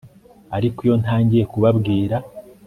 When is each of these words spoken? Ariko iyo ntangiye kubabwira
Ariko 0.57 0.79
iyo 0.85 0.95
ntangiye 1.03 1.43
kubabwira 1.51 2.17